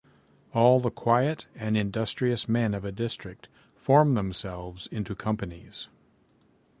All 0.51 0.79
the 0.79 0.89
quiet 0.89 1.45
and 1.53 1.77
industrious 1.77 2.49
men 2.49 2.73
of 2.73 2.83
a 2.83 2.91
district 2.91 3.49
form 3.75 4.13
themselves 4.13 4.87
into 4.87 5.13
companies. 5.13 5.89